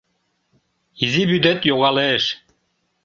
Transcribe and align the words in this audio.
Изи 1.03 1.23
вӱдет 1.29 1.59
йогалеш. 1.69 2.23